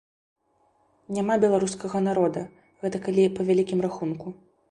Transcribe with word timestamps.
Няма 1.17 1.35
беларускага 1.43 2.01
народа, 2.07 2.41
гэта 2.85 2.97
калі 3.05 3.27
па 3.35 3.41
вялікім 3.51 3.79
рахунку. 3.87 4.27